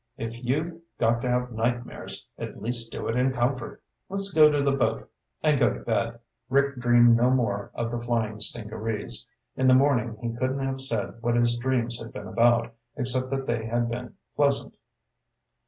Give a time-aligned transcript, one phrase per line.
[0.17, 3.83] "If you've got to have nightmares, at least do it in comfort.
[4.09, 5.07] Let's go to the boat
[5.43, 9.29] and go to bed." Rick dreamed no more of the flying stingarees.
[9.55, 13.45] In the morning he couldn't have said what his dreams had been about, except that
[13.45, 14.75] they had been pleasant.